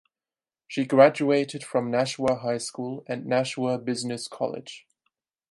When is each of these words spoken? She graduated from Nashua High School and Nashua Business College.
She 0.67 0.87
graduated 0.87 1.63
from 1.63 1.91
Nashua 1.91 2.37
High 2.37 2.57
School 2.57 3.03
and 3.07 3.27
Nashua 3.27 3.77
Business 3.77 4.27
College. 4.27 4.87